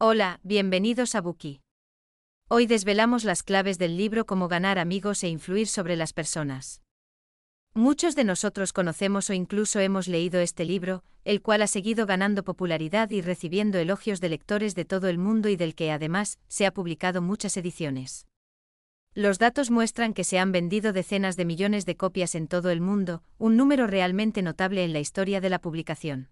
[0.00, 1.60] Hola, bienvenidos a Buki.
[2.46, 6.82] Hoy desvelamos las claves del libro Cómo ganar amigos e influir sobre las personas.
[7.74, 12.44] Muchos de nosotros conocemos o incluso hemos leído este libro, el cual ha seguido ganando
[12.44, 16.64] popularidad y recibiendo elogios de lectores de todo el mundo y del que además se
[16.64, 18.28] ha publicado muchas ediciones.
[19.14, 22.80] Los datos muestran que se han vendido decenas de millones de copias en todo el
[22.80, 26.28] mundo, un número realmente notable en la historia de la publicación.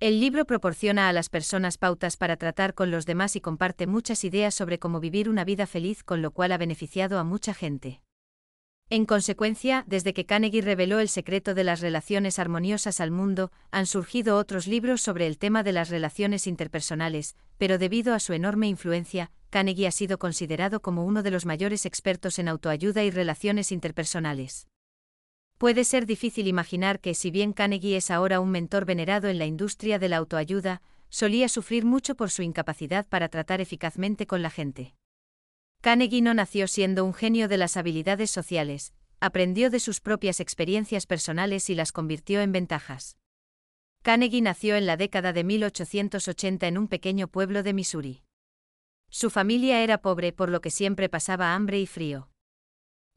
[0.00, 4.24] El libro proporciona a las personas pautas para tratar con los demás y comparte muchas
[4.24, 8.00] ideas sobre cómo vivir una vida feliz, con lo cual ha beneficiado a mucha gente.
[8.88, 13.84] En consecuencia, desde que Carnegie reveló el secreto de las relaciones armoniosas al mundo, han
[13.84, 18.68] surgido otros libros sobre el tema de las relaciones interpersonales, pero debido a su enorme
[18.68, 23.70] influencia, Carnegie ha sido considerado como uno de los mayores expertos en autoayuda y relaciones
[23.70, 24.69] interpersonales.
[25.60, 29.44] Puede ser difícil imaginar que, si bien Carnegie es ahora un mentor venerado en la
[29.44, 34.48] industria de la autoayuda, solía sufrir mucho por su incapacidad para tratar eficazmente con la
[34.48, 34.94] gente.
[35.82, 41.04] Carnegie no nació siendo un genio de las habilidades sociales, aprendió de sus propias experiencias
[41.04, 43.18] personales y las convirtió en ventajas.
[44.00, 48.22] Carnegie nació en la década de 1880 en un pequeño pueblo de Missouri.
[49.10, 52.29] Su familia era pobre por lo que siempre pasaba hambre y frío.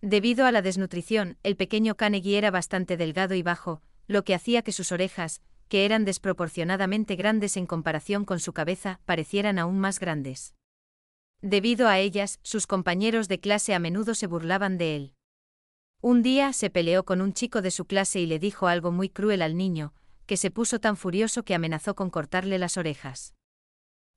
[0.04, 4.62] Debido a la desnutrición, el pequeño Carnegie era bastante delgado y bajo, lo que hacía
[4.62, 10.02] que sus orejas, que eran desproporcionadamente grandes en comparación con su cabeza, parecieran aún más
[10.02, 10.56] grandes.
[11.42, 15.14] Debido a ellas, sus compañeros de clase a menudo se burlaban de él.
[16.02, 19.08] Un día se peleó con un chico de su clase y le dijo algo muy
[19.08, 19.94] cruel al niño,
[20.26, 23.36] que se puso tan furioso que amenazó con cortarle las orejas.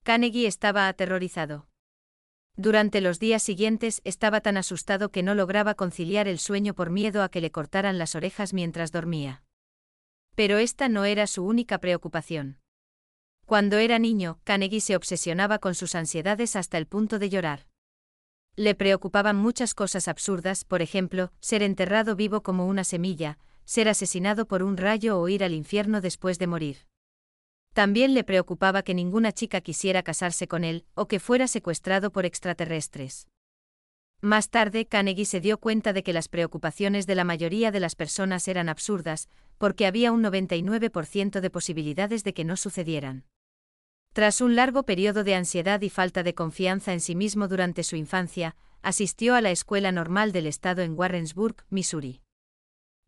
[0.03, 1.69] Carnegie estaba aterrorizado.
[2.59, 7.23] Durante los días siguientes estaba tan asustado que no lograba conciliar el sueño por miedo
[7.23, 9.43] a que le cortaran las orejas mientras dormía.
[10.35, 12.59] Pero esta no era su única preocupación.
[13.45, 17.67] Cuando era niño, Carnegie se obsesionaba con sus ansiedades hasta el punto de llorar.
[18.57, 24.47] Le preocupaban muchas cosas absurdas, por ejemplo, ser enterrado vivo como una semilla, ser asesinado
[24.47, 26.87] por un rayo o ir al infierno después de morir.
[27.77, 32.25] También le preocupaba que ninguna chica quisiera casarse con él, o que fuera secuestrado por
[32.25, 33.29] extraterrestres.
[34.23, 37.95] Más tarde, Carnegie se dio cuenta de que las preocupaciones de la mayoría de las
[37.95, 39.29] personas eran absurdas,
[39.59, 43.27] porque había un 99% de posibilidades de que no sucedieran.
[44.15, 47.97] Tras un largo periodo de ansiedad y falta de confianza en sí mismo durante su
[47.97, 52.23] infancia, asistió a la Escuela Normal del Estado en Warrensburg, Missouri.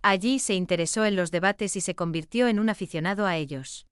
[0.02, 3.87] Allí se interesó en los debates y se convirtió en un aficionado a ellos.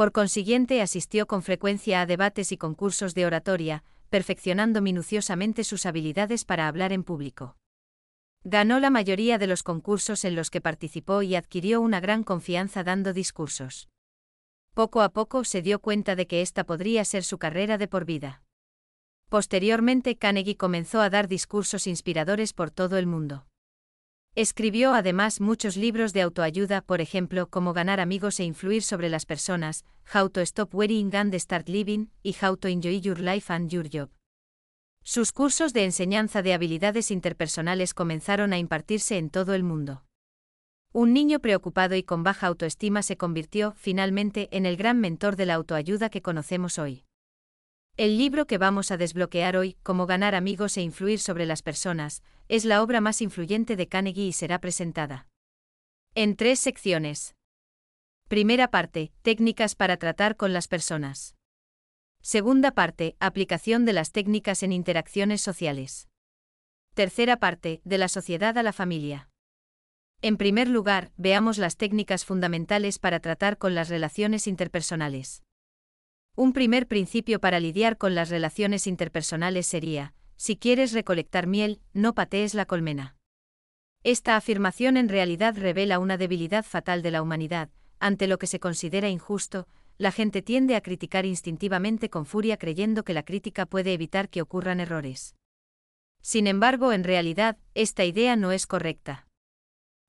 [0.00, 6.46] Por consiguiente asistió con frecuencia a debates y concursos de oratoria, perfeccionando minuciosamente sus habilidades
[6.46, 7.58] para hablar en público.
[8.42, 12.82] Ganó la mayoría de los concursos en los que participó y adquirió una gran confianza
[12.82, 13.90] dando discursos.
[14.72, 18.06] Poco a poco se dio cuenta de que esta podría ser su carrera de por
[18.06, 18.42] vida.
[19.28, 23.49] Posteriormente Carnegie comenzó a dar discursos inspiradores por todo el mundo.
[24.36, 29.26] Escribió además muchos libros de autoayuda, por ejemplo, Cómo ganar amigos e influir sobre las
[29.26, 33.68] personas, How to Stop Worrying and Start Living, y How to Enjoy Your Life and
[33.70, 34.08] Your Job.
[35.02, 40.04] Sus cursos de enseñanza de habilidades interpersonales comenzaron a impartirse en todo el mundo.
[40.92, 45.46] Un niño preocupado y con baja autoestima se convirtió, finalmente, en el gran mentor de
[45.46, 47.04] la autoayuda que conocemos hoy.
[48.00, 52.22] El libro que vamos a desbloquear hoy, Cómo ganar amigos e influir sobre las personas,
[52.48, 55.26] es la obra más influyente de Carnegie y será presentada
[56.14, 57.34] en tres secciones.
[58.26, 61.36] Primera parte, técnicas para tratar con las personas.
[62.22, 66.08] Segunda parte, aplicación de las técnicas en interacciones sociales.
[66.94, 69.28] Tercera parte, de la sociedad a la familia.
[70.22, 75.42] En primer lugar, veamos las técnicas fundamentales para tratar con las relaciones interpersonales.
[76.36, 82.14] Un primer principio para lidiar con las relaciones interpersonales sería, si quieres recolectar miel, no
[82.14, 83.16] patees la colmena.
[84.02, 87.68] Esta afirmación en realidad revela una debilidad fatal de la humanidad,
[87.98, 89.68] ante lo que se considera injusto,
[89.98, 94.40] la gente tiende a criticar instintivamente con furia creyendo que la crítica puede evitar que
[94.40, 95.36] ocurran errores.
[96.22, 99.26] Sin embargo, en realidad, esta idea no es correcta.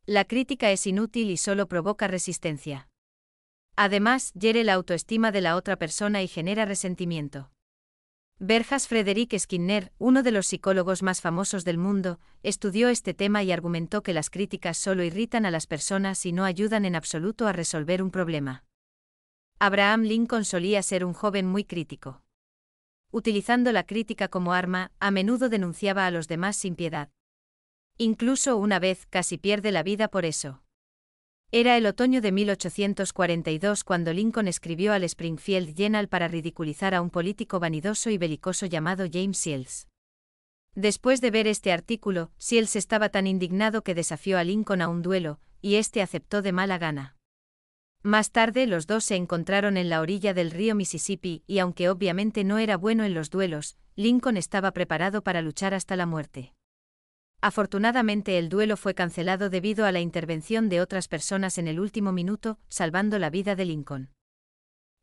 [0.06, 2.88] La crítica es inútil y solo provoca resistencia.
[3.76, 7.52] Además, hiere la autoestima de la otra persona y genera resentimiento.
[8.44, 13.52] Berjas Frederick Skinner, uno de los psicólogos más famosos del mundo, estudió este tema y
[13.52, 17.54] argumentó que las críticas solo irritan a las personas y no ayudan en absoluto a
[17.54, 18.66] resolver un problema.
[19.60, 22.24] Abraham Lincoln solía ser un joven muy crítico.
[23.12, 27.12] Utilizando la crítica como arma, a menudo denunciaba a los demás sin piedad.
[28.00, 30.61] Incluso una vez casi pierde la vida por eso.
[31.54, 37.10] Era el otoño de 1842 cuando Lincoln escribió al Springfield Journal para ridiculizar a un
[37.10, 39.90] político vanidoso y belicoso llamado James Shields.
[40.76, 45.02] Después de ver este artículo, Shields estaba tan indignado que desafió a Lincoln a un
[45.02, 47.18] duelo, y este aceptó de mala gana.
[48.02, 52.46] Más tarde los dos se encontraron en la orilla del río Mississippi y aunque obviamente
[52.46, 56.54] no era bueno en los duelos, Lincoln estaba preparado para luchar hasta la muerte.
[57.44, 62.12] Afortunadamente el duelo fue cancelado debido a la intervención de otras personas en el último
[62.12, 64.10] minuto, salvando la vida de Lincoln.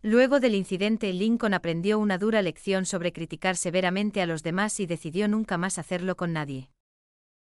[0.03, 4.87] Luego del incidente, Lincoln aprendió una dura lección sobre criticar severamente a los demás y
[4.87, 6.71] decidió nunca más hacerlo con nadie.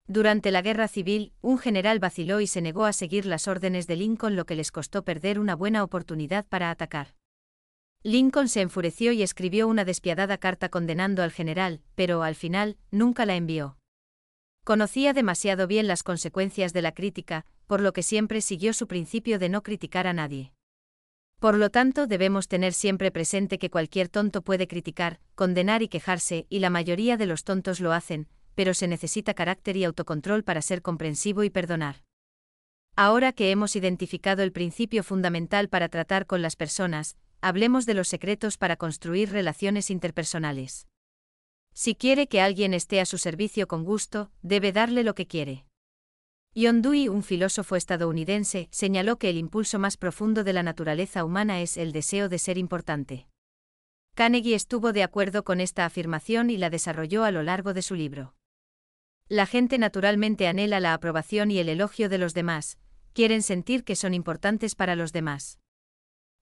[0.06, 3.96] Durante la guerra civil, un general vaciló y se negó a seguir las órdenes de
[3.96, 7.14] Lincoln, lo que les costó perder una buena oportunidad para atacar.
[8.02, 13.26] Lincoln se enfureció y escribió una despiadada carta condenando al general, pero al final, nunca
[13.26, 13.77] la envió.
[14.68, 19.38] Conocía demasiado bien las consecuencias de la crítica, por lo que siempre siguió su principio
[19.38, 20.52] de no criticar a nadie.
[21.40, 26.44] Por lo tanto, debemos tener siempre presente que cualquier tonto puede criticar, condenar y quejarse,
[26.50, 30.60] y la mayoría de los tontos lo hacen, pero se necesita carácter y autocontrol para
[30.60, 32.04] ser comprensivo y perdonar.
[32.94, 38.08] Ahora que hemos identificado el principio fundamental para tratar con las personas, hablemos de los
[38.08, 40.88] secretos para construir relaciones interpersonales.
[41.80, 45.64] Si quiere que alguien esté a su servicio con gusto, debe darle lo que quiere.
[46.56, 51.62] John Dewey, un filósofo estadounidense, señaló que el impulso más profundo de la naturaleza humana
[51.62, 53.28] es el deseo de ser importante.
[54.16, 57.94] Carnegie estuvo de acuerdo con esta afirmación y la desarrolló a lo largo de su
[57.94, 58.34] libro.
[59.28, 62.80] La gente naturalmente anhela la aprobación y el elogio de los demás,
[63.12, 65.60] quieren sentir que son importantes para los demás.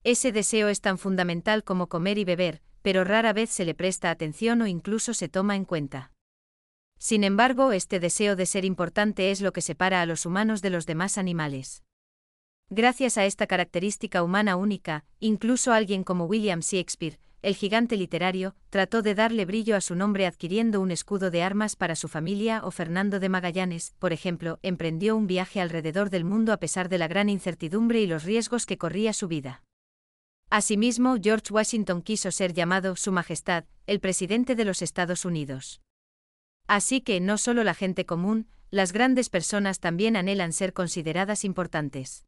[0.03, 4.13] Ese deseo es tan fundamental como comer y beber, pero rara vez se le presta
[4.13, 6.13] atención o incluso se toma en cuenta.
[7.01, 10.71] Sin embargo, este deseo de ser importante es lo que separa a los humanos de
[10.71, 11.83] los demás animales.
[12.71, 19.03] Gracias a esta característica humana única, incluso alguien como William Shakespeare, el gigante literario, trató
[19.03, 22.71] de darle brillo a su nombre adquiriendo un escudo de armas para su familia o
[22.71, 27.09] Fernando de Magallanes, por ejemplo, emprendió un viaje alrededor del mundo a pesar de la
[27.09, 29.66] gran incertidumbre y los riesgos que corría su vida.
[30.49, 35.81] Asimismo, George Washington quiso ser llamado Su Majestad, el presidente de los Estados Unidos.
[36.69, 42.25] Así que no solo la gente común, las grandes personas también anhelan ser consideradas importantes.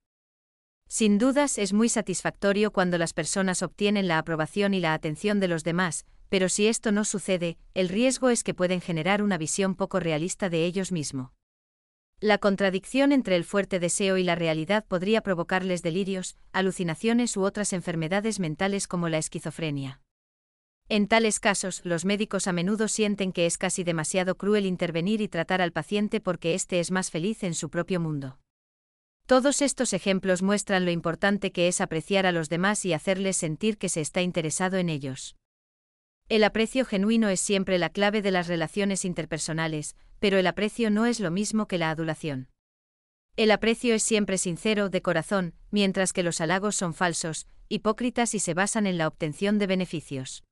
[0.88, 5.48] Sin dudas es muy satisfactorio cuando las personas obtienen la aprobación y la atención de
[5.48, 9.74] los demás, pero si esto no sucede, el riesgo es que pueden generar una visión
[9.74, 11.37] poco realista de ellos mismos.
[12.20, 17.72] La contradicción entre el fuerte deseo y la realidad podría provocarles delirios, alucinaciones u otras
[17.72, 20.00] enfermedades mentales como la esquizofrenia.
[20.88, 25.28] En tales casos, los médicos a menudo sienten que es casi demasiado cruel intervenir y
[25.28, 28.40] tratar al paciente porque éste es más feliz en su propio mundo.
[29.26, 33.78] Todos estos ejemplos muestran lo importante que es apreciar a los demás y hacerles sentir
[33.78, 35.36] que se está interesado en ellos.
[36.28, 41.06] El aprecio genuino es siempre la clave de las relaciones interpersonales, pero el aprecio no
[41.06, 42.48] es lo mismo que la adulación.
[43.36, 48.40] El aprecio es siempre sincero, de corazón, mientras que los halagos son falsos, hipócritas y
[48.40, 50.42] se basan en la obtención de beneficios.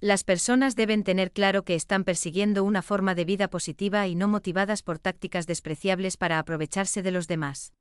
[0.00, 4.28] Las personas deben tener claro que están persiguiendo una forma de vida positiva y no
[4.28, 7.74] motivadas por tácticas despreciables para aprovecharse de los demás.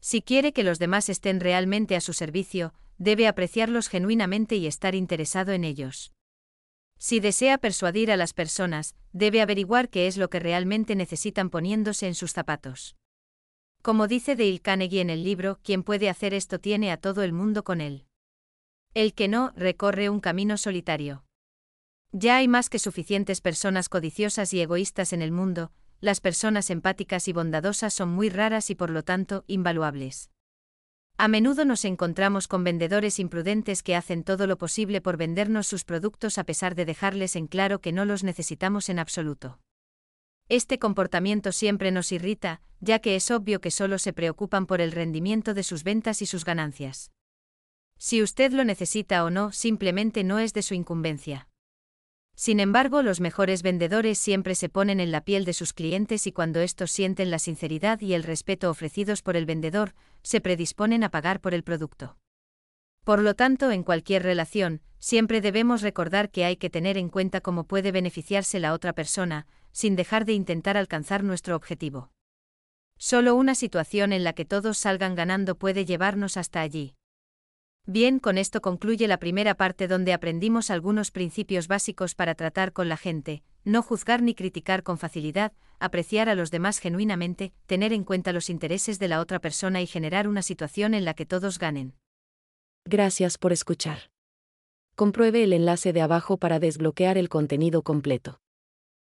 [0.00, 4.94] Si quiere que los demás estén realmente a su servicio, debe apreciarlos genuinamente y estar
[4.94, 6.13] interesado en ellos.
[7.04, 12.06] Si desea persuadir a las personas, debe averiguar qué es lo que realmente necesitan poniéndose
[12.06, 12.96] en sus zapatos.
[13.82, 17.34] Como dice Dale Carnegie en el libro, quien puede hacer esto tiene a todo el
[17.34, 18.06] mundo con él.
[18.94, 21.26] El que no, recorre un camino solitario.
[22.12, 27.28] Ya hay más que suficientes personas codiciosas y egoístas en el mundo, las personas empáticas
[27.28, 30.30] y bondadosas son muy raras y por lo tanto invaluables.
[31.16, 35.84] A menudo nos encontramos con vendedores imprudentes que hacen todo lo posible por vendernos sus
[35.84, 39.60] productos a pesar de dejarles en claro que no los necesitamos en absoluto.
[40.48, 44.90] Este comportamiento siempre nos irrita, ya que es obvio que solo se preocupan por el
[44.90, 47.12] rendimiento de sus ventas y sus ganancias.
[47.96, 51.48] Si usted lo necesita o no, simplemente no es de su incumbencia.
[52.36, 56.32] Sin embargo, los mejores vendedores siempre se ponen en la piel de sus clientes y
[56.32, 61.10] cuando estos sienten la sinceridad y el respeto ofrecidos por el vendedor, se predisponen a
[61.10, 62.16] pagar por el producto.
[63.04, 67.40] Por lo tanto, en cualquier relación, siempre debemos recordar que hay que tener en cuenta
[67.40, 72.10] cómo puede beneficiarse la otra persona, sin dejar de intentar alcanzar nuestro objetivo.
[72.96, 76.94] Solo una situación en la que todos salgan ganando puede llevarnos hasta allí.
[77.86, 82.88] Bien, con esto concluye la primera parte donde aprendimos algunos principios básicos para tratar con
[82.88, 88.04] la gente, no juzgar ni criticar con facilidad, apreciar a los demás genuinamente, tener en
[88.04, 91.58] cuenta los intereses de la otra persona y generar una situación en la que todos
[91.58, 91.94] ganen.
[92.86, 94.10] Gracias por escuchar.
[94.96, 98.40] Compruebe el enlace de abajo para desbloquear el contenido completo.